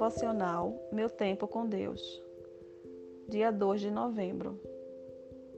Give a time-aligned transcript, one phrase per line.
[0.00, 2.00] devocional Meu Tempo com Deus,
[3.28, 4.58] dia 2 de novembro.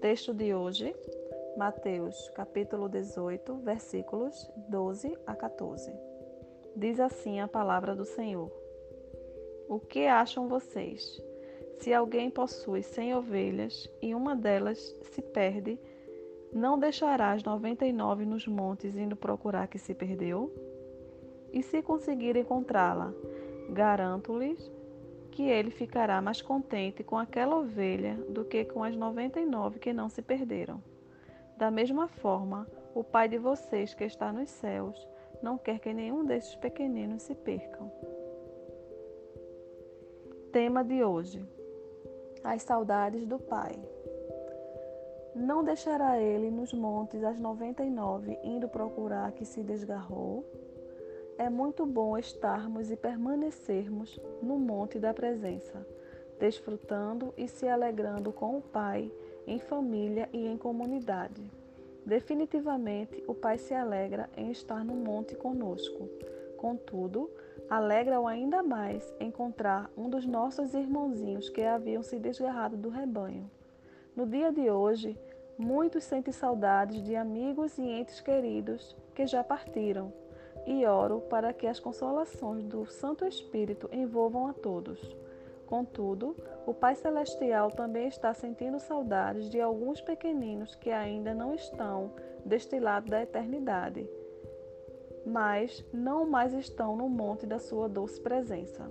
[0.00, 0.92] Texto de hoje,
[1.56, 5.92] Mateus, capítulo 18, versículos 12 a 14.
[6.74, 8.50] Diz assim a palavra do Senhor:
[9.68, 11.22] O que acham vocês?
[11.78, 15.78] Se alguém possui cem ovelhas e uma delas se perde,
[16.52, 20.52] não deixará as noventa e nove nos montes indo procurar que se perdeu?
[21.52, 23.14] E se conseguir encontrá-la,
[23.70, 24.70] garanto-lhes
[25.30, 29.78] que ele ficará mais contente com aquela ovelha do que com as noventa e nove
[29.78, 30.82] que não se perderam.
[31.56, 35.08] Da mesma forma, o Pai de vocês que está nos céus
[35.42, 37.90] não quer que nenhum desses pequeninos se percam.
[40.52, 41.42] Tema de hoje:
[42.44, 43.72] As saudades do Pai.
[45.34, 50.44] Não deixará ele nos montes as noventa e nove indo procurar que se desgarrou?
[51.38, 55.86] É muito bom estarmos e permanecermos no monte da presença,
[56.38, 59.10] desfrutando e se alegrando com o Pai,
[59.46, 61.42] em família e em comunidade.
[62.04, 66.08] Definitivamente, o Pai se alegra em estar no monte conosco.
[66.56, 67.30] Contudo,
[67.68, 73.50] alegra-o ainda mais encontrar um dos nossos irmãozinhos que haviam se desgarrado do rebanho.
[74.14, 75.18] No dia de hoje,
[75.56, 80.12] muitos sentem saudades de amigos e entes queridos que já partiram,
[80.66, 85.00] e oro para que as consolações do Santo Espírito envolvam a todos.
[85.66, 92.12] Contudo, o Pai Celestial também está sentindo saudades de alguns pequeninos que ainda não estão
[92.44, 94.06] deste lado da eternidade,
[95.24, 98.90] mas não mais estão no monte da sua doce presença.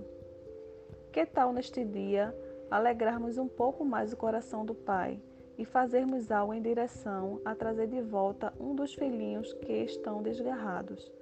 [1.12, 2.34] Que tal neste dia
[2.70, 5.20] alegrarmos um pouco mais o coração do Pai
[5.58, 11.12] e fazermos algo em direção a trazer de volta um dos filhinhos que estão desgarrados,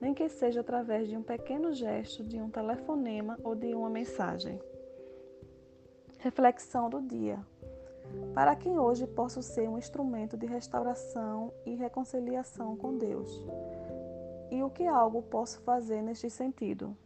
[0.00, 4.60] nem que seja através de um pequeno gesto, de um telefonema ou de uma mensagem.
[6.18, 7.38] Reflexão do dia.
[8.34, 13.30] Para quem hoje posso ser um instrumento de restauração e reconciliação com Deus?
[14.50, 16.96] E o que algo posso fazer neste sentido?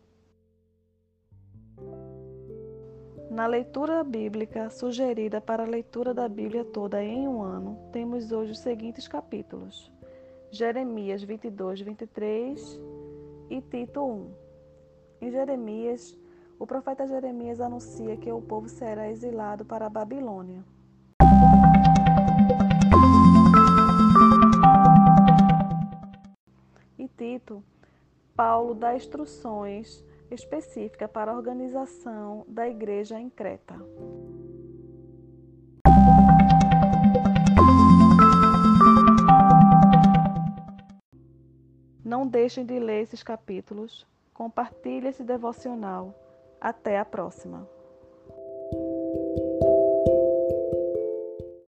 [3.30, 8.52] Na leitura bíblica sugerida para a leitura da Bíblia toda em um ano, temos hoje
[8.52, 9.90] os seguintes capítulos:
[10.54, 12.80] Jeremias 22, 23
[13.50, 14.30] e Tito 1.
[15.22, 16.16] Em Jeremias,
[16.60, 20.64] o profeta Jeremias anuncia que o povo será exilado para a Babilônia.
[26.96, 27.60] E Tito,
[28.36, 33.74] Paulo dá instruções específica para a organização da igreja em Creta.
[42.14, 44.06] Não deixem de ler esses capítulos.
[44.32, 46.14] Compartilhe esse devocional.
[46.60, 47.68] Até a próxima!